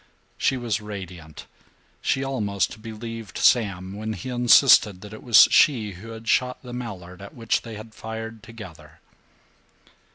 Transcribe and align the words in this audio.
She 0.35 0.57
was 0.57 0.81
radiant; 0.81 1.45
she 2.01 2.23
almost 2.23 2.81
believed 2.81 3.37
Sam 3.37 3.93
when 3.95 4.13
he 4.13 4.29
insisted 4.29 5.01
that 5.01 5.13
it 5.13 5.21
was 5.21 5.47
she 5.51 5.91
who 5.91 6.07
had 6.09 6.27
shot 6.27 6.63
the 6.63 6.73
mallard 6.73 7.21
at 7.21 7.35
which 7.35 7.61
they 7.61 7.75
had 7.75 7.93
fired 7.93 8.41
together. 8.41 8.99